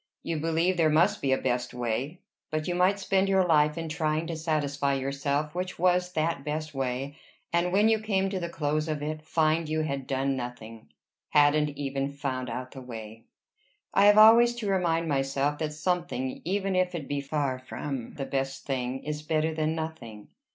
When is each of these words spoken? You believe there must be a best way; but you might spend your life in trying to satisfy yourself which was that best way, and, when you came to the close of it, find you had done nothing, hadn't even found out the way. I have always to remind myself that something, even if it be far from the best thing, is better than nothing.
You 0.23 0.39
believe 0.39 0.77
there 0.77 0.89
must 0.89 1.21
be 1.21 1.31
a 1.31 1.37
best 1.37 1.75
way; 1.75 2.21
but 2.49 2.67
you 2.67 2.73
might 2.73 2.97
spend 2.97 3.29
your 3.29 3.45
life 3.45 3.77
in 3.77 3.87
trying 3.87 4.25
to 4.25 4.35
satisfy 4.35 4.95
yourself 4.95 5.53
which 5.53 5.77
was 5.77 6.13
that 6.13 6.43
best 6.43 6.73
way, 6.73 7.17
and, 7.53 7.71
when 7.71 7.87
you 7.87 7.99
came 7.99 8.27
to 8.31 8.39
the 8.39 8.49
close 8.49 8.87
of 8.87 9.03
it, 9.03 9.21
find 9.21 9.69
you 9.69 9.81
had 9.81 10.07
done 10.07 10.35
nothing, 10.35 10.91
hadn't 11.29 11.69
even 11.77 12.09
found 12.11 12.49
out 12.49 12.71
the 12.71 12.81
way. 12.81 13.25
I 13.93 14.05
have 14.05 14.17
always 14.17 14.55
to 14.55 14.67
remind 14.67 15.07
myself 15.07 15.59
that 15.59 15.71
something, 15.71 16.41
even 16.43 16.75
if 16.75 16.95
it 16.95 17.07
be 17.07 17.21
far 17.21 17.59
from 17.59 18.15
the 18.15 18.25
best 18.25 18.65
thing, 18.65 19.03
is 19.03 19.21
better 19.21 19.53
than 19.53 19.75
nothing. 19.75 20.29